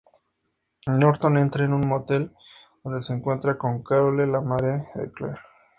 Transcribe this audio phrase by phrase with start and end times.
[0.87, 2.31] Norton entra en un motel
[2.83, 5.37] donde se encuentra con Carole, la madre de Claire.